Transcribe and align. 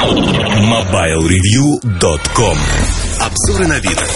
MobileReview.com 0.00 2.56
Обзоры 3.20 3.66
новинок 3.66 4.08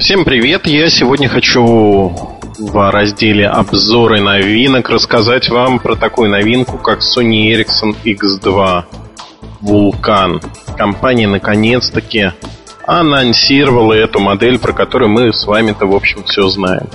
Всем 0.00 0.24
привет! 0.24 0.66
Я 0.66 0.88
сегодня 0.88 1.28
хочу 1.28 2.08
в 2.58 2.90
разделе 2.90 3.46
обзоры 3.46 4.22
новинок 4.22 4.88
рассказать 4.88 5.50
вам 5.50 5.78
про 5.78 5.94
такую 5.94 6.30
новинку, 6.30 6.78
как 6.78 7.00
Sony 7.00 7.52
Ericsson 7.52 7.94
X2 8.02 8.84
Vulcan. 9.60 10.42
Компания 10.78 11.28
наконец-таки 11.28 12.32
анонсировала 12.86 13.92
эту 13.92 14.20
модель, 14.20 14.58
про 14.58 14.72
которую 14.72 15.10
мы 15.10 15.34
с 15.34 15.46
вами-то, 15.46 15.84
в 15.84 15.94
общем, 15.94 16.24
все 16.24 16.48
знаем. 16.48 16.88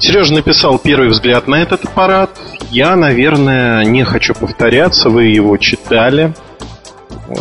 Сережа 0.00 0.32
написал 0.32 0.78
первый 0.78 1.10
взгляд 1.10 1.46
на 1.46 1.56
этот 1.56 1.84
аппарат. 1.84 2.30
Я, 2.70 2.96
наверное, 2.96 3.84
не 3.84 4.02
хочу 4.04 4.32
повторяться, 4.34 5.10
вы 5.10 5.24
его 5.24 5.58
читали. 5.58 6.34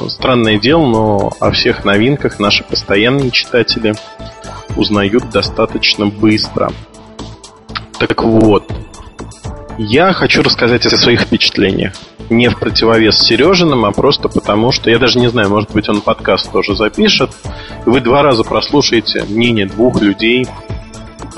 Странное 0.10 0.60
дело, 0.60 0.86
но 0.86 1.32
о 1.40 1.52
всех 1.52 1.86
новинках 1.86 2.38
наши 2.38 2.66
постоянные 2.66 3.32
читатели 3.32 3.96
узнают 4.76 5.30
достаточно 5.30 6.08
быстро. 6.08 6.74
Так 7.98 8.24
вот, 8.24 8.70
я 9.78 10.12
хочу 10.12 10.44
рассказать 10.44 10.86
о 10.86 10.98
своих 10.98 11.22
впечатлениях. 11.22 11.94
Не 12.30 12.50
в 12.50 12.60
противовес 12.60 13.20
Сережиным, 13.20 13.86
а 13.86 13.92
просто 13.92 14.28
потому, 14.28 14.74
что 14.74 14.90
я 14.90 15.00
даже 15.00 15.18
не 15.18 15.30
знаю, 15.30 15.50
может 15.50 15.72
быть, 15.72 15.88
он 15.88 16.02
подкаст 16.02 16.52
тоже 16.52 16.76
запишет. 16.76 17.32
Вы 17.86 18.02
два 18.02 18.22
раза 18.22 18.44
прослушаете 18.44 19.24
мнение 19.24 19.66
двух 19.66 20.02
людей 20.02 20.46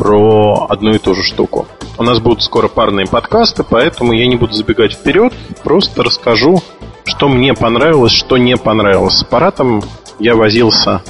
про 0.02 0.66
одну 0.68 0.96
и 0.96 0.98
ту 0.98 1.14
же 1.14 1.22
штуку. 1.22 1.68
У 2.00 2.02
нас 2.02 2.18
будут 2.18 2.42
скоро 2.42 2.68
парные 2.68 3.06
подкасты, 3.06 3.64
поэтому 3.64 4.14
я 4.14 4.26
не 4.26 4.36
буду 4.36 4.52
забегать 4.54 4.94
вперед, 4.94 5.32
просто 5.64 6.02
расскажу, 6.02 6.64
что 7.04 7.30
мне 7.30 7.54
понравилось, 7.54 8.12
что 8.12 8.38
не 8.38 8.58
понравилось. 8.58 9.20
С 9.20 9.22
аппаратом 9.22 9.84
я 10.18 10.36
возился 10.36 11.04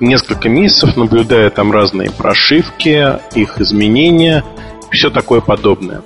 несколько 0.00 0.48
месяцев, 0.48 0.96
наблюдая 0.96 1.50
там 1.50 1.70
разные 1.70 2.10
прошивки, 2.10 3.20
их 3.36 3.60
изменения, 3.60 4.42
все 4.90 5.10
такое 5.10 5.40
подобное. 5.40 6.02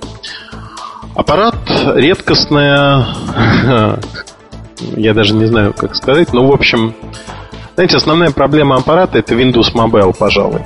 Аппарат 1.15 1.55
редкостная, 1.95 3.07
я 4.95 5.15
даже 5.15 5.33
не 5.33 5.47
знаю, 5.47 5.73
как 5.73 5.95
сказать, 5.95 6.33
но 6.33 6.45
в 6.45 6.51
общем, 6.51 6.93
знаете, 7.73 7.97
основная 7.97 8.29
проблема 8.29 8.75
аппарата 8.75 9.17
это 9.17 9.33
Windows 9.33 9.73
Mobile, 9.73 10.15
пожалуй. 10.15 10.61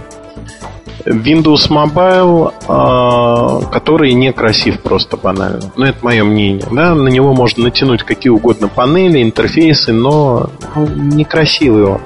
Windows 1.05 1.69
Mobile, 1.69 2.53
э, 2.67 3.71
который 3.71 4.13
некрасив 4.13 4.81
просто 4.81 5.17
банально. 5.17 5.71
Ну, 5.75 5.85
это 5.85 5.97
мое 6.01 6.23
мнение. 6.23 6.65
Да? 6.71 6.95
На 6.95 7.09
него 7.09 7.33
можно 7.33 7.65
натянуть 7.65 8.03
какие 8.03 8.31
угодно 8.31 8.67
панели, 8.67 9.21
интерфейсы, 9.21 9.93
но 9.93 10.49
ну, 10.75 10.87
некрасивый 10.87 11.85
он. 11.85 12.01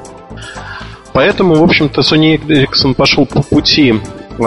Поэтому, 1.14 1.56
в 1.56 1.64
общем-то, 1.64 2.02
Sony 2.02 2.40
Ericsson 2.40 2.94
пошел 2.94 3.26
по 3.26 3.42
пути 3.42 3.96
э, 4.38 4.44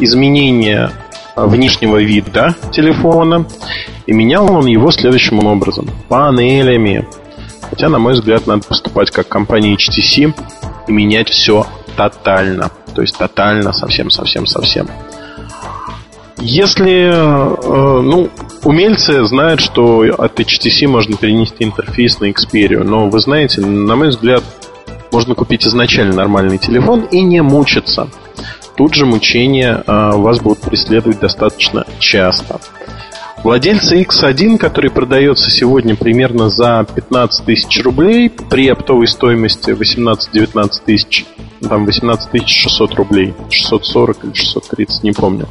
изменения 0.00 0.90
внешнего 1.36 1.98
вида 2.02 2.54
телефона. 2.72 3.46
И 4.06 4.12
менял 4.12 4.50
он 4.52 4.66
его 4.66 4.90
следующим 4.90 5.44
образом. 5.46 5.88
Панелями. 6.08 7.06
Хотя, 7.68 7.88
на 7.88 7.98
мой 7.98 8.14
взгляд, 8.14 8.46
надо 8.46 8.62
поступать 8.66 9.10
как 9.10 9.28
компания 9.28 9.74
HTC 9.74 10.34
и 10.86 10.92
менять 10.92 11.28
все 11.28 11.66
тотально. 11.96 12.70
То 12.96 13.02
есть 13.02 13.18
тотально, 13.18 13.74
совсем-совсем-совсем. 13.74 14.88
Если, 16.38 17.10
э, 17.12 18.00
ну, 18.00 18.30
умельцы 18.64 19.22
знают, 19.26 19.60
что 19.60 20.00
от 20.16 20.40
HTC 20.40 20.86
можно 20.86 21.14
перенести 21.14 21.62
интерфейс 21.62 22.20
на 22.20 22.30
Xperia, 22.30 22.84
но 22.84 23.10
вы 23.10 23.20
знаете, 23.20 23.60
на 23.60 23.96
мой 23.96 24.08
взгляд, 24.08 24.42
можно 25.12 25.34
купить 25.34 25.66
изначально 25.66 26.14
нормальный 26.14 26.56
телефон 26.56 27.02
и 27.10 27.20
не 27.20 27.42
мучиться. 27.42 28.08
Тут 28.78 28.94
же 28.94 29.04
мучения 29.04 29.84
э, 29.86 30.10
вас 30.14 30.40
будут 30.40 30.60
преследовать 30.60 31.20
достаточно 31.20 31.84
часто. 31.98 32.60
Владельцы 33.46 34.02
X1, 34.02 34.58
который 34.58 34.90
продается 34.90 35.50
сегодня 35.50 35.94
примерно 35.94 36.48
за 36.48 36.84
15 36.96 37.46
тысяч 37.46 37.80
рублей, 37.84 38.28
при 38.28 38.66
оптовой 38.66 39.06
стоимости 39.06 39.70
18-19 39.70 40.70
тысяч 40.84 41.24
там 41.60 41.86
18 41.86 42.48
600 42.48 42.94
рублей, 42.94 43.34
640 43.48 44.24
или 44.24 44.32
630, 44.32 45.04
не 45.04 45.12
помню. 45.12 45.46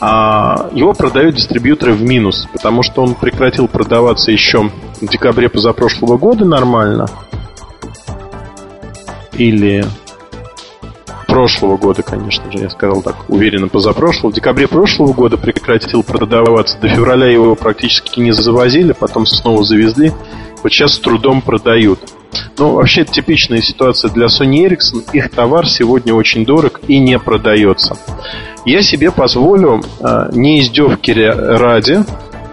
А 0.00 0.68
его 0.72 0.92
продают 0.92 1.36
дистрибьюторы 1.36 1.92
в 1.92 2.02
минус, 2.02 2.48
потому 2.52 2.82
что 2.82 3.04
он 3.04 3.14
прекратил 3.14 3.68
продаваться 3.68 4.32
еще 4.32 4.68
в 5.00 5.06
декабре 5.06 5.48
позапрошлого 5.48 6.18
года 6.18 6.44
нормально. 6.44 7.06
Или 9.34 9.84
прошлого 11.30 11.76
года, 11.76 12.02
конечно 12.02 12.50
же, 12.50 12.58
я 12.58 12.70
сказал 12.70 13.02
так, 13.02 13.28
уверенно 13.28 13.68
позапрошлого. 13.68 14.32
В 14.32 14.34
декабре 14.34 14.68
прошлого 14.68 15.12
года 15.12 15.36
прекратил 15.36 16.02
продаваться. 16.02 16.78
До 16.80 16.88
февраля 16.88 17.26
его 17.26 17.54
практически 17.54 18.20
не 18.20 18.32
завозили, 18.32 18.92
потом 18.92 19.26
снова 19.26 19.64
завезли. 19.64 20.12
Вот 20.62 20.72
сейчас 20.72 20.94
с 20.94 20.98
трудом 20.98 21.40
продают. 21.40 22.00
Ну, 22.58 22.72
вообще 22.72 23.04
типичная 23.04 23.62
ситуация 23.62 24.10
для 24.10 24.26
Sony 24.26 24.66
Ericsson. 24.66 25.04
Их 25.12 25.30
товар 25.30 25.66
сегодня 25.68 26.14
очень 26.14 26.44
дорог 26.44 26.80
и 26.86 26.98
не 26.98 27.18
продается. 27.18 27.96
Я 28.66 28.82
себе 28.82 29.10
позволю, 29.10 29.82
а, 30.00 30.28
не 30.32 30.60
издевки 30.60 31.12
ради, 31.12 32.04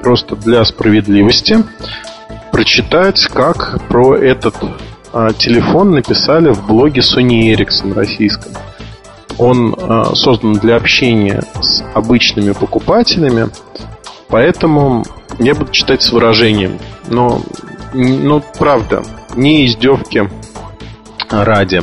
просто 0.02 0.36
для 0.36 0.64
справедливости, 0.64 1.64
прочитать, 2.52 3.28
как 3.34 3.82
про 3.90 4.16
этот 4.16 4.56
а, 5.18 5.34
телефон 5.34 5.92
написали 5.92 6.52
в 6.52 6.68
блоге 6.68 7.02
Sony 7.02 7.52
Ericsson 7.52 7.94
российском. 7.96 8.52
Он 9.40 9.76
а, 9.76 10.14
создан 10.14 10.54
для 10.54 10.76
общения 10.76 11.42
с 11.60 11.84
обычными 11.96 12.52
покупателями, 12.52 13.50
поэтому 14.28 15.04
я 15.40 15.56
буду 15.56 15.72
читать 15.72 16.04
с 16.04 16.12
выражением. 16.12 16.78
Но, 17.08 17.42
ну, 17.94 18.44
правда, 18.60 19.02
не 19.36 19.66
издевки 19.66 20.30
ради. 21.32 21.82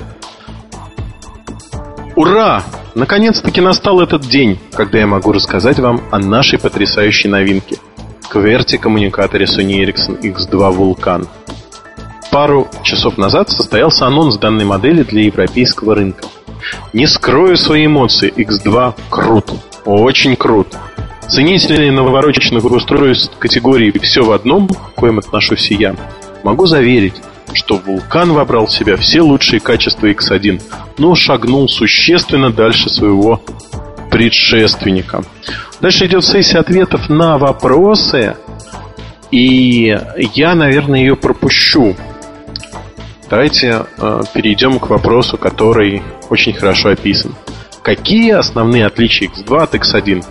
Ура! 2.15 2.62
Наконец-таки 2.95 3.61
настал 3.61 4.01
этот 4.01 4.22
день, 4.22 4.61
когда 4.72 5.01
я 5.01 5.09
могу 5.09 5.33
рассказать 5.33 5.81
вам 5.81 6.01
о 6.12 6.21
нашей 6.21 6.61
потрясающей 6.61 7.28
новинке– 7.28 7.78
QWERTY-коммуникаторе 8.31 9.47
Sony 9.47 9.84
Ericsson 9.84 10.21
X2 10.21 10.77
Vulcan. 10.77 11.27
Пару 12.34 12.67
часов 12.83 13.17
назад 13.17 13.49
состоялся 13.50 14.09
анонс 14.09 14.39
данной 14.39 14.65
модели 14.65 15.05
для 15.05 15.22
европейского 15.22 15.95
рынка. 15.95 16.27
Не 16.93 17.06
скрою 17.06 17.56
свои 17.56 17.87
эмоции, 17.87 18.28
X2 18.28 18.95
крут, 19.09 19.53
очень 19.84 20.34
крут. 20.34 20.77
Ценители 21.28 21.91
навороченных 21.91 22.65
устройств 22.65 23.39
категории 23.39 23.97
«все 24.03 24.25
в 24.25 24.33
одном», 24.33 24.67
к 24.67 24.95
коим 24.97 25.21
отношусь 25.21 25.71
и 25.71 25.77
я, 25.77 25.95
могу 26.43 26.67
заверить, 26.67 27.22
что 27.53 27.77
Вулкан 27.77 28.33
вобрал 28.33 28.66
в 28.66 28.72
себя 28.72 28.97
все 28.97 29.21
лучшие 29.21 29.61
качества 29.61 30.09
X1, 30.09 30.61
но 30.99 31.15
шагнул 31.15 31.69
существенно 31.69 32.51
дальше 32.51 32.91
своего 32.91 33.43
предшественника. 34.11 35.22
Дальше 35.81 36.06
идет 36.06 36.25
сессия 36.25 36.59
ответов 36.59 37.09
на 37.09 37.39
вопросы, 37.39 38.34
и 39.31 39.97
я, 40.34 40.56
наверное, 40.56 40.99
ее 40.99 41.15
пропущу. 41.15 41.95
Давайте 43.31 43.87
э, 43.97 44.23
перейдем 44.35 44.79
к 44.79 44.91
вопросу, 44.91 45.39
который 45.39 46.03
очень 46.31 46.53
хорошо 46.53 46.91
описан. 46.91 47.35
Какие 47.83 48.33
основные 48.33 48.87
отличия 48.87 49.29
X2 49.29 49.62
от 49.62 49.75
X1? 49.75 50.25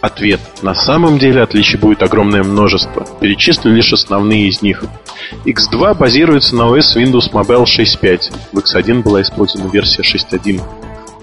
Ответ. 0.00 0.40
На 0.62 0.74
самом 0.74 1.18
деле 1.18 1.42
отличий 1.42 1.78
будет 1.78 2.02
огромное 2.02 2.42
множество. 2.42 3.06
Перечислю 3.20 3.72
лишь 3.72 3.92
основные 3.92 4.48
из 4.48 4.62
них. 4.62 4.84
X2 5.44 5.96
базируется 5.96 6.54
на 6.56 6.62
OS 6.62 6.96
Windows 6.96 7.32
Mobile 7.32 7.64
6.5. 7.64 8.32
В 8.52 8.58
X1 8.58 9.02
была 9.02 9.22
использована 9.22 9.70
версия 9.70 10.02
6.1. 10.02 10.62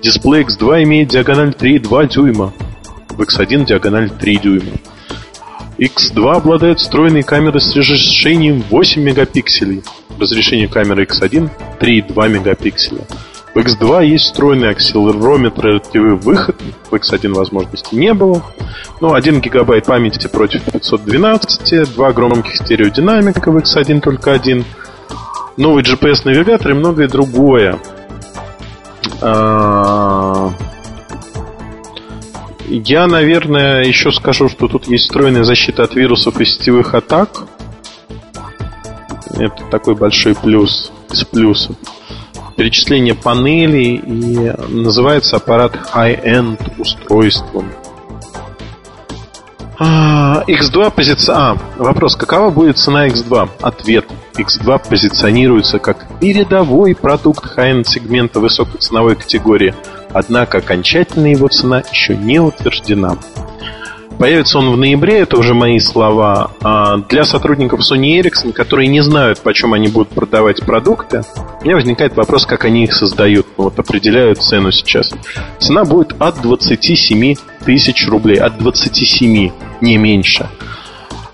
Дисплей 0.02 0.44
X2 0.44 0.84
имеет 0.84 1.10
диагональ 1.10 1.50
3,2 1.50 2.10
дюйма. 2.10 2.54
В 3.10 3.22
X1 3.22 3.66
диагональ 3.66 4.10
3 4.10 4.38
дюйма. 4.38 4.72
X2 5.80 6.34
обладает 6.34 6.80
встроенной 6.80 7.24
камерой 7.24 7.62
с 7.62 7.76
разрешением 7.76 8.64
8 8.70 9.02
мегапикселей. 9.02 9.84
Разрешение 10.20 10.68
камеры 10.68 11.04
X1 11.06 11.50
3,2 11.80 12.30
мегапикселя. 12.30 13.02
В 13.54 13.58
X2 13.58 14.06
есть 14.06 14.26
встроенный 14.26 14.70
акселерометр 14.70 15.78
RTV 15.78 16.16
выход. 16.16 16.58
В 16.90 16.96
X1 16.96 17.34
возможности 17.34 17.96
не 17.96 18.14
было. 18.14 18.44
Ну, 19.00 19.14
1 19.14 19.40
гигабайт 19.40 19.86
памяти 19.86 20.28
против 20.28 20.64
512, 20.64 21.94
два 21.96 22.12
громких 22.12 22.56
стереодинамика 22.56 23.52
в 23.52 23.58
X1 23.58 24.02
только 24.02 24.34
один. 24.34 24.66
Новый 25.58 25.84
GPS-навигатор 25.84 26.72
и 26.72 26.74
многое 26.74 27.08
другое. 27.08 27.80
А, 29.22 30.52
я, 32.68 33.08
наверное, 33.08 33.84
еще 33.84 34.12
скажу, 34.12 34.50
что 34.50 34.68
тут 34.68 34.88
есть 34.88 35.06
встроенная 35.06 35.44
защита 35.44 35.84
от 35.84 35.96
вирусов 35.96 36.42
и 36.42 36.46
сетевых 36.46 36.94
атак. 36.94 37.46
Это 39.36 39.64
такой 39.70 39.96
большой 39.96 40.36
плюс 40.36 40.92
из 41.12 41.24
плюсов. 41.24 41.76
Перечисление 42.56 43.16
панелей 43.16 43.96
и 43.96 44.54
называется 44.70 45.36
аппарат 45.36 45.74
high-end 45.94 46.60
устройством. 46.78 47.70
X2 49.78 50.92
позиция... 50.96 51.36
А, 51.36 51.58
вопрос, 51.78 52.16
какова 52.16 52.50
будет 52.50 52.78
цена 52.78 53.08
X2? 53.08 53.50
Ответ. 53.62 54.06
X2 54.38 54.90
позиционируется 54.90 55.80
как 55.80 56.06
передовой 56.20 56.96
продукт 56.96 57.58
high-end 57.58 57.84
сегмента 57.84 58.40
высокой 58.40 58.80
ценовой 58.80 59.16
категории. 59.16 59.74
Однако 60.14 60.60
окончательная 60.60 61.32
его 61.32 61.50
цена 61.50 61.84
еще 61.92 62.16
не 62.16 62.40
утверждена. 62.40 63.18
Появится 64.18 64.60
он 64.60 64.72
в 64.72 64.78
ноябре, 64.78 65.20
это 65.20 65.38
уже 65.38 65.54
мои 65.54 65.80
слова. 65.80 66.52
А 66.62 66.98
для 66.98 67.26
сотрудников 67.26 67.82
Sony 67.82 68.20
Ericsson, 68.20 68.54
которые 68.54 68.88
не 68.88 69.02
знают, 69.02 69.40
почем 69.42 69.74
они 69.74 69.90
будут 69.90 70.10
продавать 70.10 70.62
продукты, 70.66 71.22
у 71.62 71.66
меня 71.66 71.76
возникает 71.76 72.16
вопрос, 72.16 72.46
как 72.46 72.64
они 72.66 72.86
их 72.86 72.94
создают. 72.94 73.46
Ну, 73.58 73.66
вот 73.66 73.78
определяют 73.78 74.42
цену 74.42 74.72
сейчас. 74.72 75.14
Цена 75.60 75.84
будет 75.84 76.16
от 76.20 76.42
27 76.42 77.36
тысяч 77.66 78.08
рублей. 78.08 78.38
От 78.38 78.58
27, 78.58 79.52
не 79.82 79.98
меньше. 79.98 80.48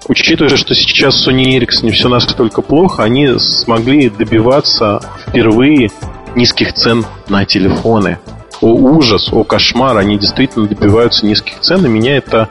Учитывая, 0.07 0.57
что 0.57 0.73
сейчас 0.73 1.25
Sony 1.25 1.57
Ericsson 1.57 1.91
все 1.91 2.09
настолько 2.09 2.61
плохо, 2.61 3.03
они 3.03 3.37
смогли 3.37 4.09
добиваться 4.09 4.99
впервые 5.27 5.91
низких 6.35 6.73
цен 6.73 7.05
на 7.29 7.45
телефоны. 7.45 8.17
О 8.61 8.73
ужас, 8.73 9.29
о 9.31 9.43
кошмар, 9.43 9.97
они 9.97 10.19
действительно 10.19 10.67
добиваются 10.67 11.25
низких 11.25 11.59
цен, 11.61 11.85
и 11.85 11.89
меня 11.89 12.17
это 12.17 12.49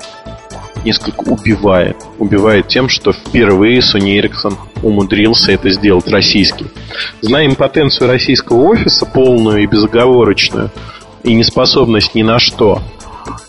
несколько 0.85 1.21
убивает. 1.21 1.97
Убивает 2.19 2.69
тем, 2.69 2.88
что 2.88 3.12
впервые 3.12 3.81
Sony 3.81 4.21
Ericsson 4.21 4.55
умудрился 4.82 5.53
это 5.53 5.71
сделать 5.71 6.09
российский. 6.09 6.67
Зная 7.21 7.47
импотенцию 7.47 8.09
российского 8.09 8.62
офиса, 8.69 9.06
полную 9.06 9.62
и 9.62 9.67
безоговорочную, 9.67 10.71
и 11.23 11.35
неспособность 11.35 12.15
ни 12.15 12.23
на 12.23 12.38
что, 12.38 12.81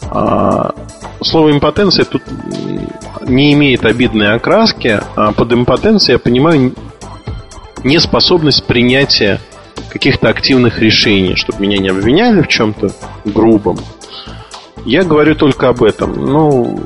а, 0.10 0.74
слово 1.22 1.52
импотенция 1.52 2.06
тут 2.06 2.24
не 3.28 3.54
имеет 3.54 3.86
обидной 3.86 4.34
окраски. 4.34 5.00
А 5.16 5.32
под 5.32 5.54
импотенцией 5.54 6.14
я 6.14 6.20
понимаю 6.20 6.74
неспособность 7.84 8.66
принятия 8.66 9.40
каких-то 9.90 10.30
активных 10.30 10.80
решений, 10.80 11.36
чтобы 11.36 11.62
меня 11.62 11.78
не 11.78 11.90
обвиняли 11.90 12.42
в 12.42 12.48
чем-то 12.48 12.92
грубом. 13.26 13.78
Я 14.86 15.04
говорю 15.04 15.36
только 15.36 15.70
об 15.70 15.84
этом. 15.84 16.14
Ну, 16.14 16.80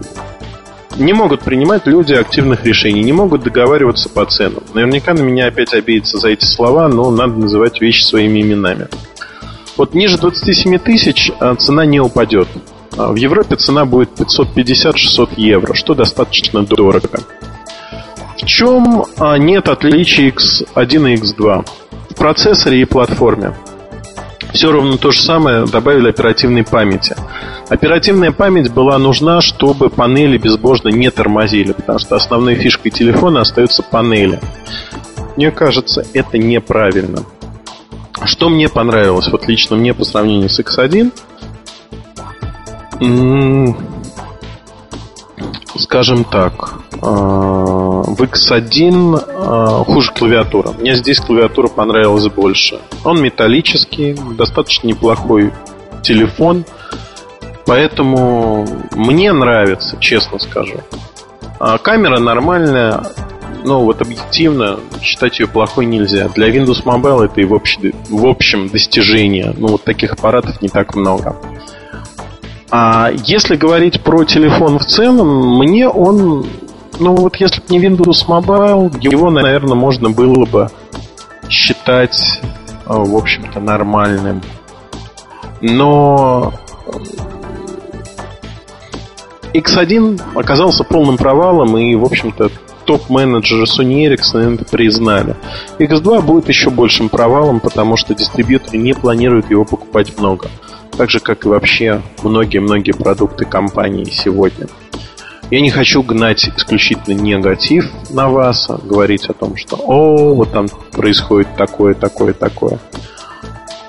не 0.98 1.14
могут 1.14 1.42
принимать 1.42 1.86
люди 1.86 2.14
активных 2.14 2.66
решений, 2.66 3.04
не 3.04 3.14
могут 3.14 3.44
договариваться 3.44 4.10
по 4.10 4.26
ценам. 4.26 4.64
Наверняка 4.74 5.14
на 5.14 5.22
меня 5.22 5.48
опять 5.48 5.74
обидится 5.74 6.18
за 6.18 6.30
эти 6.30 6.46
слова, 6.46 6.88
но 6.88 7.12
надо 7.12 7.34
называть 7.34 7.82
вещи 7.82 8.02
своими 8.02 8.42
именами. 8.42 8.88
Вот 9.78 9.94
ниже 9.94 10.18
27 10.18 10.78
тысяч 10.80 11.32
а, 11.40 11.56
цена 11.56 11.86
не 11.86 12.00
упадет. 12.00 12.48
А, 12.98 13.12
в 13.12 13.16
Европе 13.16 13.58
цена 13.58 13.86
будет 13.86 14.10
550-600 14.20 15.32
евро, 15.36 15.74
что 15.74 15.96
достаточно 15.96 16.66
дорого. 16.66 17.20
В 18.38 18.46
чем 18.46 19.06
а, 19.18 19.38
нет 19.38 19.68
отличий 19.68 20.30
X1 20.30 21.14
и 21.14 21.16
X2? 21.16 21.66
В 22.10 22.16
процессоре 22.16 22.82
и 22.82 22.86
платформе. 22.86 23.54
Все 24.56 24.72
ровно 24.72 24.98
то 24.98 25.12
же 25.12 25.20
самое 25.20 25.66
добавили 25.66 26.08
оперативной 26.08 26.64
памяти. 26.64 27.14
Оперативная 27.68 28.32
память 28.32 28.72
была 28.72 28.98
нужна, 28.98 29.42
чтобы 29.42 29.90
панели 29.90 30.38
безбожно 30.38 30.88
не 30.88 31.12
тормозили, 31.12 31.74
потому 31.74 32.00
что 32.00 32.16
основной 32.16 32.56
фишкой 32.56 32.92
телефона 32.92 33.42
остаются 33.42 33.84
панели. 33.84 34.40
Мне 35.36 35.52
кажется, 35.52 36.06
это 36.14 36.38
неправильно. 36.38 37.24
Что 38.24 38.48
мне 38.48 38.70
понравилось, 38.70 39.28
вот 39.28 39.46
лично 39.46 39.76
мне 39.76 39.94
по 39.94 40.06
сравнению 40.06 40.48
с 40.48 40.58
X1, 40.58 41.12
скажем 45.78 46.24
так, 46.24 46.76
а, 47.02 48.04
в 48.04 48.22
X1 48.22 49.24
а, 49.28 49.84
хуже 49.84 50.12
клавиатура. 50.12 50.72
Мне 50.72 50.96
здесь 50.96 51.20
клавиатура 51.20 51.68
понравилась 51.68 52.28
больше. 52.28 52.80
Он 53.04 53.22
металлический, 53.22 54.16
достаточно 54.38 54.88
неплохой 54.88 55.54
телефон, 56.02 56.66
поэтому 57.66 58.68
мне 58.96 59.32
нравится, 59.34 59.98
честно 60.00 60.40
скажу. 60.40 60.80
А 61.60 61.78
камера 61.78 62.20
нормальная, 62.20 63.04
но 63.64 63.84
вот 63.84 64.02
объективно 64.02 64.80
считать 65.02 65.40
ее 65.40 65.48
плохой 65.48 65.86
нельзя. 65.86 66.30
Для 66.30 66.50
Windows 66.50 66.84
Mobile 66.84 67.26
это 67.26 67.42
и 67.42 67.46
в, 67.46 67.54
общем, 67.54 67.94
в 68.10 68.26
общем 68.26 68.70
достижение. 68.70 69.54
Ну, 69.58 69.68
вот 69.70 69.84
таких 69.84 70.14
аппаратов 70.14 70.62
не 70.62 70.70
так 70.70 70.96
много. 70.96 71.36
А 72.72 73.12
если 73.26 73.56
говорить 73.56 74.02
про 74.02 74.24
телефон 74.24 74.80
в 74.80 74.86
целом, 74.86 75.60
мне 75.60 75.88
он, 75.88 76.46
ну 77.00 77.16
вот 77.16 77.36
если 77.38 77.62
бы 77.62 77.68
не 77.70 77.80
Windows 77.80 78.28
Mobile, 78.28 78.98
его, 79.02 79.30
наверное, 79.30 79.76
можно 79.76 80.10
было 80.10 80.46
бы 80.46 80.70
считать, 81.48 82.42
а, 82.86 82.98
в 82.98 83.16
общем-то, 83.16 83.60
нормальным. 83.60 84.42
Но 85.62 86.54
X1 89.54 90.22
оказался 90.36 90.84
полным 90.84 91.18
провалом, 91.18 91.78
и, 91.78 91.96
в 91.96 92.04
общем-то, 92.04 92.50
топ-менеджеры 92.86 93.64
Sony 93.64 94.08
Ericsson 94.08 94.56
это 94.56 94.66
признали. 94.66 95.36
X2 95.80 96.22
будет 96.22 96.50
еще 96.50 96.72
большим 96.72 97.10
провалом, 97.10 97.60
потому 97.60 97.96
что 97.96 98.16
дистрибьюторы 98.16 98.78
не 98.78 98.94
планируют 98.94 99.50
его 99.50 99.66
покупать 99.66 100.18
много 100.18 100.50
так 100.98 101.10
же, 101.10 101.20
как 101.20 101.46
и 101.46 101.50
вообще 101.50 102.02
многие-многие 102.24 102.94
продукты 102.94 103.46
компании 103.46 104.06
сегодня. 104.06 104.68
Я 105.52 105.62
не 105.62 105.70
хочу 105.70 106.02
гнать 106.02 106.50
исключительно 106.58 107.14
негатив 107.14 107.86
на 108.10 108.30
вас, 108.30 108.68
а 108.70 108.78
говорить 108.78 109.30
о 109.30 109.34
том, 109.34 109.56
что 109.58 109.76
«О, 109.76 110.34
вот 110.34 110.52
там 110.52 110.68
происходит 110.92 111.56
такое, 111.56 111.94
такое, 111.94 112.34
такое». 112.34 112.80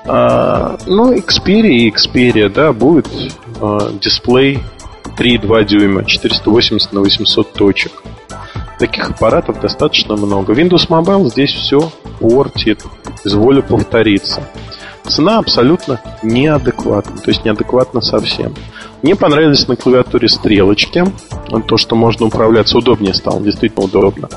А, 0.05 0.77
ну, 0.85 1.13
Xperia 1.13 1.69
и 1.69 1.91
Xperia, 1.91 2.49
да, 2.49 2.73
будет 2.73 3.07
а, 3.59 3.91
дисплей 3.99 4.59
3,2 5.17 5.65
дюйма, 5.65 6.05
480 6.05 6.93
на 6.93 7.01
800 7.01 7.53
точек. 7.53 7.91
Таких 8.77 9.09
аппаратов 9.09 9.59
достаточно 9.59 10.15
много. 10.15 10.53
Windows 10.53 10.87
Mobile 10.87 11.25
здесь 11.29 11.51
все 11.51 11.91
портит. 12.19 12.83
Изволю 13.25 13.63
повториться. 13.63 14.43
Цена 15.07 15.39
абсолютно 15.39 16.01
неадекватна, 16.21 17.17
то 17.17 17.31
есть 17.31 17.45
неадекватна 17.45 18.01
совсем. 18.01 18.53
Мне 19.01 19.15
понравились 19.15 19.67
на 19.67 19.75
клавиатуре 19.75 20.27
стрелочки. 20.27 21.05
То, 21.67 21.77
что 21.77 21.95
можно 21.95 22.25
управляться 22.25 22.77
удобнее 22.77 23.13
стало, 23.13 23.41
действительно 23.41 23.85
удобно. 23.85 24.29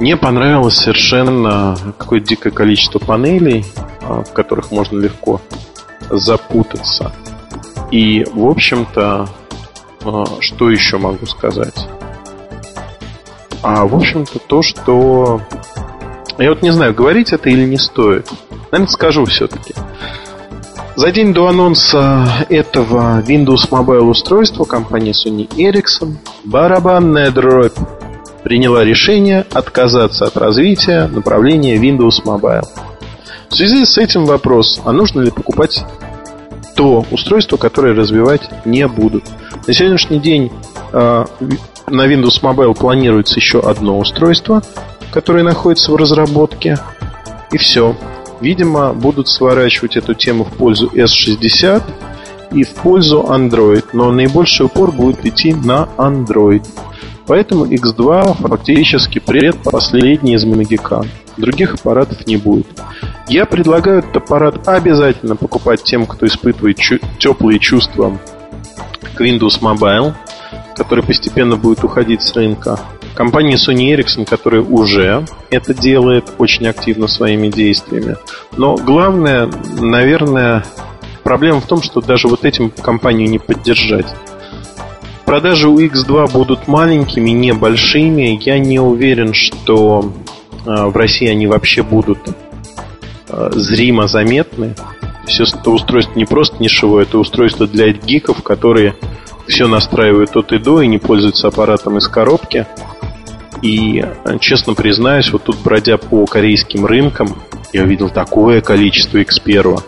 Мне 0.00 0.16
понравилось 0.16 0.76
совершенно 0.76 1.76
какое-то 1.98 2.26
дикое 2.26 2.50
количество 2.50 2.98
панелей, 2.98 3.64
а, 4.00 4.24
в 4.24 4.32
которых 4.32 4.72
можно 4.72 4.98
легко 4.98 5.40
запутаться. 6.10 7.12
И, 7.90 8.24
в 8.32 8.46
общем-то, 8.46 9.28
а, 10.04 10.24
что 10.40 10.70
еще 10.70 10.98
могу 10.98 11.26
сказать? 11.26 11.86
А, 13.62 13.86
в 13.86 13.94
общем-то, 13.94 14.38
то, 14.40 14.62
что... 14.62 15.40
Я 16.38 16.50
вот 16.50 16.62
не 16.62 16.70
знаю, 16.70 16.94
говорить 16.94 17.32
это 17.32 17.48
или 17.50 17.64
не 17.64 17.78
стоит. 17.78 18.28
Наверное, 18.70 18.90
скажу 18.90 19.24
все-таки. 19.26 19.74
За 20.94 21.10
день 21.10 21.32
до 21.32 21.48
анонса 21.48 22.26
этого 22.50 23.22
Windows 23.22 23.70
Mobile 23.70 24.02
устройства 24.02 24.64
компания 24.64 25.12
Sony 25.12 25.48
Ericsson 25.48 26.16
барабанная 26.44 27.30
дробь 27.30 27.76
приняла 28.42 28.84
решение 28.84 29.46
отказаться 29.52 30.26
от 30.26 30.36
развития 30.36 31.06
направления 31.06 31.76
Windows 31.76 32.22
Mobile. 32.24 32.66
В 33.48 33.54
связи 33.54 33.84
с 33.84 33.96
этим 33.98 34.26
вопрос, 34.26 34.80
а 34.84 34.92
нужно 34.92 35.20
ли 35.22 35.30
покупать 35.30 35.84
то 36.74 37.04
устройство, 37.10 37.56
которое 37.56 37.94
развивать 37.94 38.42
не 38.64 38.86
будут. 38.86 39.24
На 39.66 39.72
сегодняшний 39.72 40.18
день 40.18 40.50
э, 40.92 41.24
на 41.86 42.06
Windows 42.06 42.42
Mobile 42.42 42.74
планируется 42.74 43.36
еще 43.36 43.60
одно 43.60 43.98
устройство, 43.98 44.62
которое 45.12 45.44
находится 45.44 45.92
в 45.92 45.96
разработке. 45.96 46.78
И 47.52 47.58
все. 47.58 47.94
Видимо, 48.40 48.92
будут 48.92 49.28
сворачивать 49.28 49.96
эту 49.96 50.14
тему 50.14 50.44
в 50.44 50.52
пользу 50.54 50.88
S60 50.88 51.82
и 52.52 52.64
в 52.64 52.70
пользу 52.70 53.24
Android, 53.28 53.84
но 53.92 54.10
наибольший 54.10 54.66
упор 54.66 54.90
будет 54.90 55.24
идти 55.24 55.54
на 55.54 55.88
Android. 55.96 56.66
Поэтому 57.26 57.66
X2 57.66 58.48
фактически 58.48 59.20
предпоследний 59.20 60.34
из 60.34 60.44
Магикан. 60.44 61.08
Других 61.36 61.74
аппаратов 61.74 62.26
не 62.26 62.36
будет. 62.36 62.66
Я 63.28 63.46
предлагаю 63.46 64.00
этот 64.00 64.16
аппарат 64.16 64.66
обязательно 64.68 65.36
покупать 65.36 65.82
тем, 65.84 66.06
кто 66.06 66.26
испытывает 66.26 66.78
чу- 66.78 66.98
теплые 67.18 67.58
чувства 67.58 68.18
к 69.14 69.20
Windows 69.20 69.60
Mobile, 69.60 70.14
который 70.76 71.04
постепенно 71.04 71.56
будет 71.56 71.84
уходить 71.84 72.22
с 72.22 72.34
рынка. 72.34 72.78
Компания 73.14 73.56
Sony 73.56 73.94
Ericsson, 73.94 74.28
которая 74.28 74.62
уже 74.62 75.24
это 75.50 75.74
делает 75.74 76.24
очень 76.38 76.66
активно 76.66 77.06
своими 77.06 77.48
действиями. 77.48 78.16
Но 78.56 78.76
главное, 78.76 79.50
наверное, 79.80 80.64
проблема 81.22 81.60
в 81.60 81.66
том, 81.66 81.82
что 81.82 82.00
даже 82.00 82.28
вот 82.28 82.44
этим 82.44 82.70
компанию 82.70 83.28
не 83.28 83.38
поддержать. 83.38 84.06
Продажи 85.24 85.68
у 85.68 85.78
X2 85.78 86.30
будут 86.32 86.68
маленькими, 86.68 87.30
небольшими. 87.30 88.38
Я 88.42 88.58
не 88.58 88.78
уверен, 88.78 89.32
что 89.32 90.12
э, 90.66 90.84
в 90.86 90.96
России 90.96 91.28
они 91.28 91.46
вообще 91.46 91.82
будут 91.82 92.18
э, 93.28 93.50
зримо 93.54 94.08
заметны. 94.08 94.74
Все 95.26 95.44
это 95.44 95.70
устройство 95.70 96.18
не 96.18 96.24
просто 96.24 96.60
нишевое, 96.60 97.04
это 97.04 97.18
устройство 97.18 97.66
для 97.66 97.92
гиков, 97.92 98.42
которые 98.42 98.94
все 99.46 99.66
настраивают 99.68 100.36
от 100.36 100.52
и 100.52 100.58
до 100.58 100.82
и 100.82 100.86
не 100.86 100.98
пользуются 100.98 101.48
аппаратом 101.48 101.98
из 101.98 102.08
коробки. 102.08 102.66
И, 103.62 104.04
честно 104.40 104.74
признаюсь, 104.74 105.32
вот 105.32 105.44
тут 105.44 105.56
бродя 105.62 105.96
по 105.96 106.26
корейским 106.26 106.84
рынкам, 106.84 107.36
я 107.72 107.84
увидел 107.84 108.10
такое 108.10 108.60
количество 108.60 109.18
X1. 109.18 109.82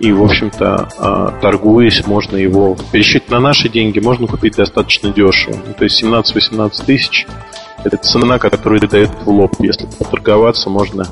И, 0.00 0.12
в 0.12 0.22
общем-то, 0.22 0.88
а, 0.98 1.38
торгуясь, 1.42 2.06
можно 2.06 2.36
его 2.36 2.74
в 2.74 2.90
пересчете 2.90 3.26
на 3.30 3.40
наши 3.40 3.68
деньги 3.68 3.98
можно 3.98 4.26
купить 4.26 4.56
достаточно 4.56 5.10
дешево. 5.10 5.56
Ну, 5.66 5.74
то 5.74 5.84
есть 5.84 6.02
17-18 6.02 6.84
тысяч– 6.86 7.26
это 7.84 7.96
цена, 7.96 8.38
которую 8.38 8.80
дает 8.88 9.10
в 9.24 9.28
лоб. 9.28 9.54
Если 9.58 9.86
поторговаться, 9.98 10.70
можно 10.70 11.06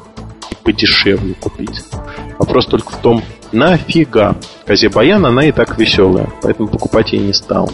подешевле 0.67 1.35
купить. 1.35 1.85
Вопрос 2.39 2.67
только 2.67 2.93
в 2.93 2.97
том, 2.97 3.23
нафига. 3.53 4.37
Козе 4.67 4.89
Баян, 4.89 5.25
она 5.25 5.45
и 5.45 5.53
так 5.53 5.79
веселая, 5.79 6.29
поэтому 6.43 6.69
покупать 6.69 7.13
я 7.13 7.21
не 7.21 7.33
стал. 7.33 7.71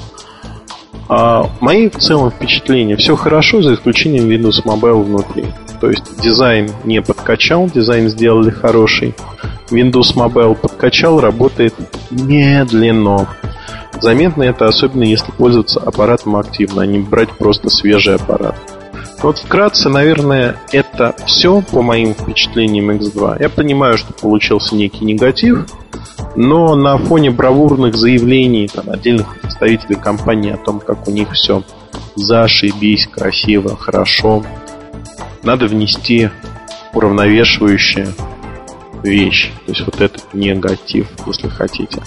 А 1.09 1.51
мои 1.61 1.89
в 1.89 1.99
целом 1.99 2.31
впечатления 2.31 2.97
все 2.97 3.17
хорошо, 3.17 3.63
за 3.63 3.75
исключением 3.75 4.29
Windows 4.29 4.65
Mobile 4.65 5.03
внутри. 5.03 5.45
То 5.81 5.91
есть 5.91 6.21
дизайн 6.21 6.71
не 6.85 7.03
подкачал, 7.03 7.69
дизайн 7.69 8.09
сделали 8.09 8.51
хороший. 8.51 9.15
Windows 9.71 10.15
Mobile 10.15 10.55
подкачал, 10.55 11.21
работает 11.21 11.75
медленно. 12.11 13.29
Заметно 14.01 14.43
это 14.43 14.67
особенно 14.67 15.05
если 15.05 15.31
пользоваться 15.33 15.81
аппаратом 15.81 16.37
активно, 16.37 16.83
а 16.83 16.87
не 16.87 16.99
брать 16.99 17.31
просто 17.31 17.69
свежий 17.69 18.17
аппарат. 18.17 18.57
Вот 19.23 19.39
вкратце, 19.39 19.89
наверное, 19.89 20.57
это 20.73 21.15
все 21.27 21.63
по 21.63 21.83
моим 21.83 22.15
впечатлениям 22.15 22.91
X2. 22.91 23.41
Я 23.41 23.49
понимаю, 23.49 23.97
что 23.97 24.13
получился 24.13 24.75
некий 24.75 25.05
негатив, 25.05 25.67
но 26.35 26.75
на 26.75 26.99
фоне 26.99 27.31
бравурных 27.31 27.95
заявлений 27.95 28.69
там, 28.69 28.91
отдельных 28.91 29.41
представителей 29.41 29.97
компании 29.97 30.53
о 30.53 30.57
том, 30.57 30.81
как 30.81 31.07
у 31.07 31.11
них 31.11 31.33
все 31.33 31.63
зашибись, 32.17 33.07
красиво, 33.07 33.77
хорошо, 33.77 34.45
надо 35.43 35.67
внести 35.67 36.31
уравновешивающую 36.93 38.09
вещь. 39.03 39.51
То 39.67 39.73
есть 39.73 39.85
вот 39.85 40.01
этот 40.01 40.35
негатив, 40.35 41.09
если 41.27 41.49
хотите. 41.49 42.01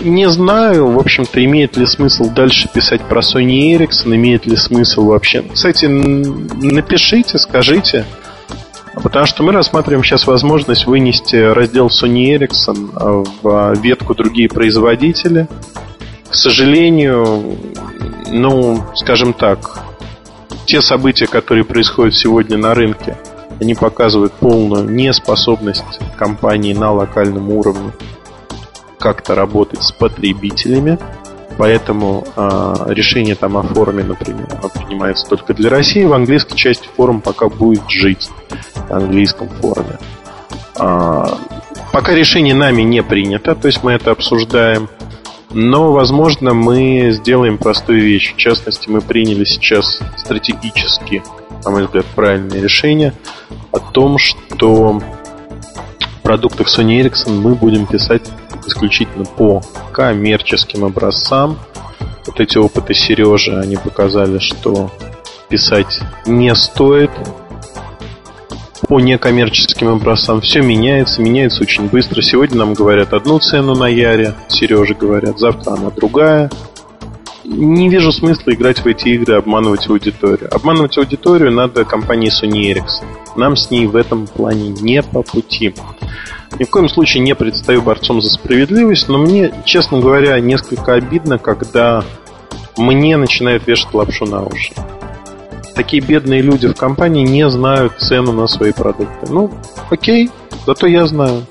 Не 0.00 0.30
знаю, 0.30 0.92
в 0.92 0.98
общем-то, 0.98 1.44
имеет 1.44 1.76
ли 1.76 1.84
смысл 1.84 2.30
дальше 2.30 2.68
писать 2.72 3.02
про 3.02 3.20
Sony 3.20 3.76
Ericsson, 3.76 4.14
имеет 4.14 4.46
ли 4.46 4.56
смысл 4.56 5.06
вообще. 5.06 5.42
Кстати, 5.42 5.86
напишите, 5.86 7.36
скажите. 7.38 8.04
Потому 8.94 9.26
что 9.26 9.42
мы 9.42 9.52
рассматриваем 9.52 10.04
сейчас 10.04 10.26
возможность 10.26 10.86
вынести 10.86 11.36
раздел 11.36 11.88
Sony 11.88 12.36
Ericsson 12.36 12.90
а, 12.94 13.24
в 13.42 13.80
ветку 13.80 14.14
другие 14.14 14.48
производители. 14.48 15.48
К 16.28 16.34
сожалению, 16.34 17.58
ну, 18.30 18.84
скажем 18.94 19.32
так, 19.32 19.80
те 20.66 20.80
события, 20.80 21.26
которые 21.26 21.64
происходят 21.64 22.14
сегодня 22.14 22.56
на 22.56 22.74
рынке, 22.74 23.16
они 23.60 23.74
показывают 23.74 24.32
полную 24.34 24.88
неспособность 24.88 25.98
компании 26.16 26.72
на 26.72 26.92
локальном 26.92 27.50
уровне 27.50 27.92
как-то 28.98 29.34
работать 29.34 29.82
с 29.82 29.92
потребителями. 29.92 30.98
Поэтому 31.56 32.24
э, 32.36 32.74
решение 32.88 33.34
там 33.34 33.56
о 33.56 33.62
форуме, 33.62 34.04
например, 34.04 34.46
принимается 34.72 35.26
только 35.26 35.54
для 35.54 35.70
России. 35.70 36.04
В 36.04 36.12
английской 36.12 36.56
части 36.56 36.88
форум 36.96 37.20
пока 37.20 37.48
будет 37.48 37.88
жить 37.90 38.30
на 38.88 38.98
английском 38.98 39.48
форуме. 39.48 39.98
А, 40.78 41.38
пока 41.92 42.14
решение 42.14 42.54
нами 42.54 42.82
не 42.82 43.02
принято, 43.02 43.56
то 43.56 43.66
есть 43.66 43.82
мы 43.82 43.92
это 43.92 44.12
обсуждаем. 44.12 44.88
Но, 45.50 45.92
возможно, 45.92 46.52
мы 46.52 47.10
сделаем 47.10 47.58
простую 47.58 48.02
вещь. 48.02 48.34
В 48.34 48.36
частности, 48.36 48.88
мы 48.88 49.00
приняли 49.00 49.44
сейчас 49.44 49.98
стратегически, 50.16 51.22
на 51.64 51.70
мой 51.70 51.86
взгляд, 51.86 52.04
правильное 52.14 52.60
решение 52.60 53.14
о 53.72 53.78
том, 53.78 54.18
что 54.18 55.00
в 55.00 56.22
продуктах 56.22 56.68
Sony 56.68 57.00
Ericsson 57.00 57.40
мы 57.40 57.54
будем 57.54 57.86
писать 57.86 58.22
исключительно 58.68 59.24
по 59.24 59.62
коммерческим 59.92 60.84
образцам. 60.84 61.58
Вот 62.26 62.40
эти 62.40 62.58
опыты 62.58 62.94
Сережи, 62.94 63.58
они 63.58 63.76
показали, 63.76 64.38
что 64.38 64.90
писать 65.48 65.98
не 66.26 66.54
стоит 66.54 67.10
по 68.86 69.00
некоммерческим 69.00 69.88
образцам. 69.88 70.40
Все 70.40 70.62
меняется, 70.62 71.20
меняется 71.20 71.62
очень 71.62 71.88
быстро. 71.88 72.22
Сегодня 72.22 72.58
нам 72.58 72.74
говорят 72.74 73.12
одну 73.12 73.38
цену 73.38 73.74
на 73.74 73.88
Яре, 73.88 74.34
Сереже 74.48 74.94
говорят, 74.94 75.38
завтра 75.38 75.72
она 75.72 75.90
другая. 75.90 76.50
Не 77.44 77.88
вижу 77.88 78.12
смысла 78.12 78.52
играть 78.52 78.80
в 78.80 78.86
эти 78.86 79.08
игры, 79.08 79.36
обманывать 79.36 79.88
аудиторию. 79.88 80.54
Обманывать 80.54 80.98
аудиторию 80.98 81.50
надо 81.50 81.84
компании 81.84 82.30
Sony 82.30 82.72
Ericsson. 82.72 83.06
Нам 83.38 83.54
с 83.54 83.70
ней 83.70 83.86
в 83.86 83.94
этом 83.94 84.26
плане 84.26 84.70
не 84.70 85.00
по 85.00 85.22
пути. 85.22 85.72
Ни 86.58 86.64
в 86.64 86.70
коем 86.70 86.88
случае 86.88 87.22
не 87.22 87.36
предстаю 87.36 87.82
борцом 87.82 88.20
за 88.20 88.30
справедливость, 88.30 89.08
но 89.08 89.18
мне, 89.18 89.52
честно 89.64 90.00
говоря, 90.00 90.40
несколько 90.40 90.94
обидно, 90.94 91.38
когда 91.38 92.02
мне 92.76 93.16
начинают 93.16 93.64
вешать 93.68 93.94
лапшу 93.94 94.26
на 94.26 94.42
уши. 94.42 94.74
Такие 95.76 96.02
бедные 96.02 96.42
люди 96.42 96.66
в 96.66 96.74
компании 96.74 97.24
не 97.24 97.48
знают 97.48 98.00
цену 98.00 98.32
на 98.32 98.48
свои 98.48 98.72
продукты. 98.72 99.32
Ну, 99.32 99.52
окей, 99.88 100.30
зато 100.66 100.88
я 100.88 101.06
знаю. 101.06 101.46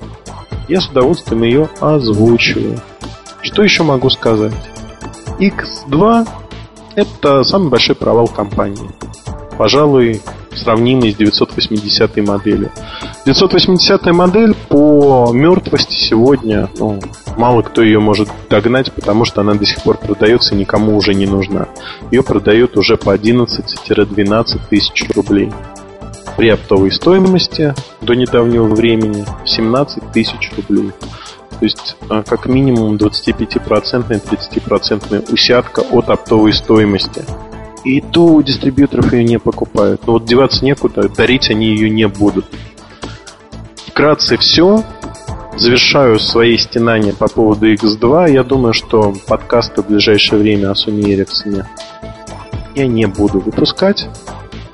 Я 0.68 0.82
с 0.82 0.88
удовольствием 0.88 1.42
ее 1.42 1.70
озвучиваю. 1.80 2.78
Что 3.40 3.62
еще 3.62 3.82
могу 3.82 4.10
сказать? 4.10 4.52
X2 5.38 6.28
это 6.96 7.44
самый 7.44 7.70
большой 7.70 7.96
провал 7.96 8.28
компании. 8.28 8.90
Пожалуй, 9.56 10.20
сравнимый 10.54 11.12
с 11.12 11.16
980 11.16 12.16
моделью. 12.26 12.70
980 13.24 14.06
модель 14.12 14.54
по 14.68 15.30
мертвости 15.32 15.94
сегодня, 15.94 16.68
ну, 16.78 16.98
мало 17.36 17.62
кто 17.62 17.82
ее 17.82 18.00
может 18.00 18.28
догнать, 18.48 18.92
потому 18.92 19.24
что 19.24 19.40
она 19.40 19.54
до 19.54 19.64
сих 19.64 19.82
пор 19.82 19.98
продается 19.98 20.54
и 20.54 20.58
никому 20.58 20.96
уже 20.96 21.14
не 21.14 21.26
нужна. 21.26 21.68
Ее 22.10 22.22
продают 22.22 22.76
уже 22.76 22.96
по 22.96 23.14
11-12 23.14 24.60
тысяч 24.68 25.08
рублей. 25.14 25.52
При 26.36 26.50
оптовой 26.50 26.92
стоимости 26.92 27.74
до 28.00 28.14
недавнего 28.14 28.72
времени 28.72 29.24
17 29.44 30.12
тысяч 30.12 30.52
рублей. 30.56 30.92
То 31.58 31.64
есть 31.64 31.96
а, 32.08 32.22
как 32.22 32.46
минимум 32.46 32.94
25%-30% 32.96 35.32
усядка 35.32 35.80
от 35.80 36.10
оптовой 36.10 36.52
стоимости. 36.52 37.24
И 37.84 38.00
то 38.00 38.26
у 38.26 38.42
дистрибьюторов 38.42 39.12
ее 39.12 39.24
не 39.24 39.38
покупают. 39.38 40.06
Но 40.06 40.14
вот 40.14 40.24
деваться 40.24 40.64
некуда, 40.64 41.08
дарить 41.08 41.50
они 41.50 41.66
ее 41.68 41.90
не 41.90 42.08
будут. 42.08 42.46
Вкратце 43.86 44.36
все. 44.36 44.82
Завершаю 45.56 46.20
свои 46.20 46.56
стенания 46.56 47.12
по 47.12 47.28
поводу 47.28 47.72
X2. 47.72 48.32
Я 48.32 48.44
думаю, 48.44 48.72
что 48.72 49.12
подкасты 49.26 49.82
в 49.82 49.88
ближайшее 49.88 50.40
время 50.40 50.70
о 50.70 50.74
Sony 50.74 51.02
Ericsson 51.02 51.64
я 52.74 52.86
не 52.86 53.06
буду 53.06 53.40
выпускать. 53.40 54.08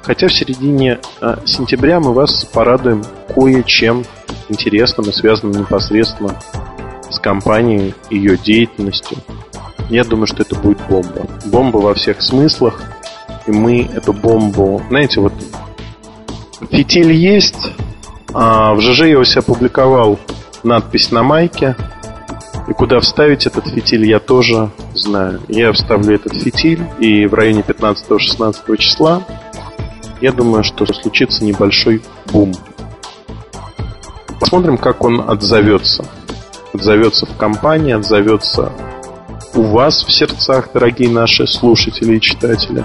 Хотя 0.03 0.29
в 0.29 0.35
середине 0.35 1.01
а, 1.23 1.39
сентября 1.47 2.01
мы 2.01 2.13
вас 2.13 2.45
порадуем 2.45 3.03
кое-чем 3.35 4.05
интересным 4.51 5.09
и 5.09 5.13
связанным 5.13 5.63
непосредственно 5.63 6.39
с 7.09 7.19
компанией, 7.19 7.95
ее 8.11 8.37
деятельностью. 8.37 9.17
Я 9.89 10.05
думаю, 10.05 10.27
что 10.27 10.43
это 10.43 10.55
будет 10.55 10.79
бомба. 10.89 11.27
Бомба 11.47 11.79
во 11.79 11.95
всех 11.95 12.21
смыслах. 12.21 12.81
И 13.47 13.51
мы 13.51 13.83
эту 13.83 14.13
бомбу... 14.13 14.83
Знаете, 14.89 15.21
вот 15.21 15.33
фитиль 16.71 17.13
есть, 17.13 17.73
а 18.33 18.75
в 18.75 18.81
ЖЖ 18.81 19.03
я 19.03 19.19
у 19.19 19.25
себя 19.25 19.41
опубликовал 19.41 20.19
надпись 20.63 21.11
на 21.11 21.23
майке. 21.23 21.77
И 22.69 22.73
куда 22.73 23.01
вставить 23.01 23.47
этот 23.47 23.69
фитиль, 23.69 24.07
я 24.07 24.19
тоже 24.19 24.71
знаю. 24.95 25.41
Я 25.49 25.73
вставлю 25.73 26.15
этот 26.15 26.35
фитиль, 26.35 26.83
и 26.99 27.27
в 27.27 27.35
районе 27.35 27.61
15-16 27.61 28.77
числа 28.79 29.23
я 30.21 30.33
думаю, 30.33 30.65
что 30.65 30.87
случится 30.87 31.45
небольшой 31.45 32.03
бум. 32.33 32.55
Посмотрим, 34.41 34.79
как 34.79 35.05
он 35.05 35.23
отзовется. 35.29 36.07
Отзовется 36.73 37.27
в 37.27 37.37
компании, 37.37 37.93
отзовется 37.93 38.73
у 39.55 39.63
вас 39.63 40.03
в 40.03 40.11
сердцах, 40.11 40.71
дорогие 40.73 41.09
наши 41.09 41.47
слушатели 41.47 42.17
и 42.17 42.21
читатели. 42.21 42.85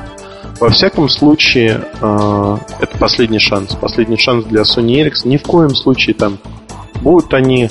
Во 0.60 0.70
всяком 0.70 1.08
случае, 1.08 1.86
э, 2.02 2.58
это 2.82 2.98
последний 2.98 3.40
шанс. 3.40 3.76
Последний 3.76 4.18
шанс 4.18 4.44
для 4.46 4.64
Sony 4.64 5.02
Ericsson. 5.02 5.30
Ни 5.30 5.38
в 5.38 5.44
коем 5.44 5.70
случае 5.70 6.16
там 6.16 6.38
будут 7.02 7.34
они 7.34 7.70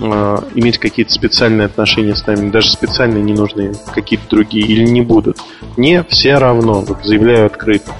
э, 0.00 0.36
иметь 0.54 0.78
какие-то 0.78 1.12
специальные 1.12 1.66
отношения 1.66 2.14
с 2.14 2.26
нами, 2.26 2.50
даже 2.50 2.70
специальные 2.70 3.22
не 3.22 3.34
нужны 3.34 3.74
какие-то 3.94 4.24
другие, 4.30 4.66
или 4.66 4.84
не 4.84 5.02
будут. 5.02 5.38
Не 5.76 6.02
все 6.04 6.38
равно, 6.38 6.80
вот 6.80 7.04
заявляю 7.04 7.46
открыто. 7.46 7.92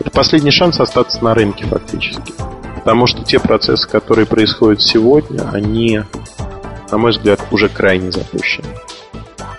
Это 0.00 0.10
последний 0.10 0.50
шанс 0.50 0.80
остаться 0.80 1.22
на 1.22 1.34
рынке 1.34 1.66
фактически. 1.66 2.32
Потому 2.76 3.06
что 3.06 3.24
те 3.24 3.38
процессы, 3.38 3.86
которые 3.86 4.24
происходят 4.24 4.80
сегодня, 4.80 5.42
они, 5.52 6.00
на 6.90 6.96
мой 6.96 7.10
взгляд, 7.10 7.40
уже 7.50 7.68
крайне 7.68 8.10
запущены. 8.10 8.68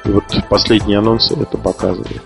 И 0.05 0.09
вот 0.09 0.23
последние 0.49 0.97
анонсы 0.97 1.35
это 1.39 1.57
показывают. 1.59 2.23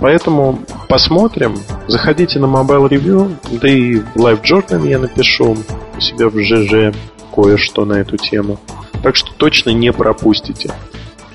Поэтому 0.00 0.60
посмотрим. 0.88 1.58
Заходите 1.88 2.38
на 2.38 2.46
Mobile 2.46 2.88
Review, 2.88 3.36
да 3.60 3.68
и 3.68 3.96
в 3.96 4.16
Live 4.16 4.42
Journal 4.42 4.88
я 4.88 4.98
напишу 4.98 5.56
у 5.96 6.00
себя 6.00 6.28
в 6.28 6.38
ЖЖ 6.38 6.94
кое-что 7.34 7.84
на 7.84 7.94
эту 7.94 8.16
тему. 8.16 8.60
Так 9.02 9.16
что 9.16 9.32
точно 9.36 9.70
не 9.70 9.92
пропустите. 9.92 10.70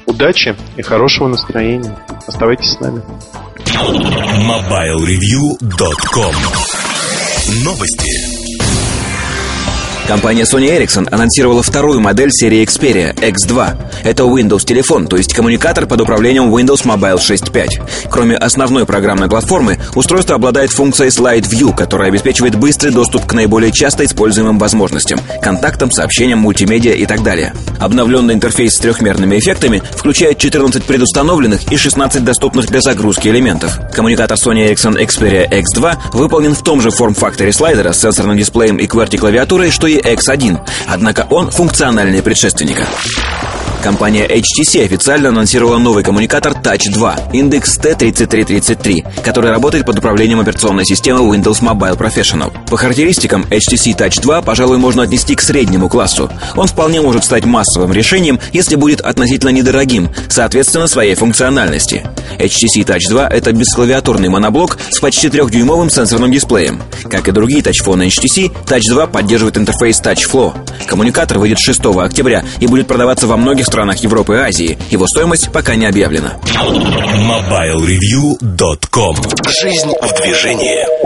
Удачи 0.05 0.55
и 0.77 0.81
хорошего 0.81 1.27
настроения. 1.27 1.97
Оставайтесь 2.27 2.71
с 2.71 2.79
нами. 2.79 3.01
MobileReview.com 3.65 6.35
Новости. 7.63 8.43
Компания 10.07 10.43
Sony 10.43 10.67
Ericsson 10.67 11.07
анонсировала 11.11 11.63
вторую 11.63 12.01
модель 12.01 12.29
серии 12.31 12.63
Xperia 12.63 13.15
X2. 13.15 13.75
Это 14.03 14.23
Windows 14.23 14.65
телефон, 14.65 15.07
то 15.07 15.15
есть 15.15 15.33
коммуникатор 15.33 15.85
под 15.85 16.01
управлением 16.01 16.53
Windows 16.53 16.83
Mobile 16.83 17.17
6.5. 17.17 18.09
Кроме 18.09 18.35
основной 18.35 18.85
программной 18.85 19.29
платформы, 19.29 19.79
устройство 19.95 20.35
обладает 20.35 20.71
функцией 20.71 21.09
Slide 21.09 21.49
View, 21.49 21.75
которая 21.75 22.09
обеспечивает 22.09 22.55
быстрый 22.55 22.91
доступ 22.91 23.25
к 23.25 23.33
наиболее 23.33 23.71
часто 23.71 24.05
используемым 24.05 24.59
возможностям– 24.59 25.19
контактам, 25.41 25.91
сообщениям, 25.91 26.39
мультимедиа 26.39 26.93
и 26.93 27.05
так 27.05 27.23
далее. 27.23 27.53
Обновленный 27.79 28.33
интерфейс 28.33 28.75
с 28.75 28.79
трехмерными 28.79 29.39
эффектами 29.39 29.81
включает 29.95 30.37
14 30.37 30.83
предустановленных 30.83 31.71
и 31.71 31.77
16 31.77 32.23
доступных 32.23 32.67
для 32.67 32.81
загрузки 32.81 33.29
элементов. 33.29 33.79
Коммуникатор 33.93 34.37
Sony 34.37 34.71
Ericsson 34.71 34.97
Xperia 34.97 35.49
X2 35.49 35.97
выполнен 36.13 36.55
в 36.55 36.63
том 36.63 36.81
же 36.81 36.91
форм-факторе 36.91 37.53
слайдера 37.53 37.93
с 37.93 38.01
сенсорным 38.01 38.37
дисплеем 38.37 38.77
и 38.77 38.85
QWERTY-клавиатурой, 38.85 39.71
что 39.71 39.87
и 39.87 39.97
X1, 39.97 40.59
однако 40.87 41.25
он 41.29 41.51
функциональный 41.51 42.21
предшественника. 42.21 42.87
Компания 43.83 44.25
HTC 44.25 44.85
официально 44.85 45.27
анонсировала 45.27 45.77
новый 45.77 46.05
коммуникатор 46.05 46.53
Touch 46.53 46.89
2, 46.89 47.15
индекс 47.33 47.77
T3333, 47.77 49.21
который 49.21 49.51
работает 49.51 49.85
под 49.85 49.99
управлением 49.99 50.39
операционной 50.39 50.85
системы 50.85 51.19
Windows 51.35 51.61
Mobile 51.61 51.97
Professional. 51.97 52.53
По 52.69 52.77
характеристикам 52.77 53.41
HTC 53.41 53.97
Touch 53.97 54.21
2, 54.21 54.41
пожалуй, 54.41 54.77
можно 54.77 55.03
отнести 55.03 55.35
к 55.35 55.41
среднему 55.41 55.89
классу. 55.89 56.31
Он 56.55 56.65
вполне 56.65 57.01
может 57.01 57.25
стать 57.25 57.43
массовым 57.43 57.91
решением, 57.91 58.39
если 58.53 58.77
будет 58.77 59.01
относительно 59.01 59.49
недорогим, 59.49 60.09
соответственно 60.29 60.87
своей 60.87 61.15
функциональности. 61.15 62.05
HTC 62.39 62.85
Touch 62.85 63.09
2— 63.09 63.27
это 63.29 63.51
бесклавиатурный 63.51 64.29
моноблок 64.29 64.77
с 64.91 64.99
почти 65.01 65.27
трехдюймовым 65.27 65.89
сенсорным 65.89 66.31
дисплеем. 66.31 66.81
Как 67.11 67.27
и 67.27 67.31
другие 67.33 67.61
тачфоны 67.61 68.03
HTC, 68.03 68.49
Touch 68.65 68.89
2 68.89 69.07
поддерживает 69.07 69.57
интерфейс 69.57 69.99
Touch 69.99 70.21
Flow. 70.31 70.53
Коммуникатор 70.87 71.37
выйдет 71.37 71.59
6 71.59 71.85
октября 71.97 72.45
и 72.59 72.67
будет 72.67 72.87
продаваться 72.87 73.27
во 73.27 73.35
многих 73.35 73.67
странах 73.73 73.97
Европы 74.03 74.35
и 74.35 74.37
Азии. 74.37 74.77
Его 74.91 75.07
стоимость 75.07 75.51
пока 75.51 75.73
не 75.73 75.87
объявлена. 75.87 76.37
MobileReview.com 76.53 79.15
Жизнь 79.47 79.91
в 79.99 80.21
движении. 80.21 81.02